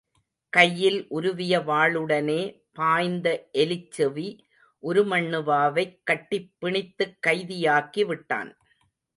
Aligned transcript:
கையில் 0.53 1.07
உருவிய 1.09 1.59
வாளுடனே 1.59 2.39
பாய்ந்த 2.73 3.27
எலிச்செவி 3.53 4.27
உருமண்ணுவாவைக் 4.83 5.99
கட்டிப் 6.03 6.51
பிணித்துக் 6.61 7.17
கைதியாக்கி 7.27 8.05
விட்டான். 8.05 8.51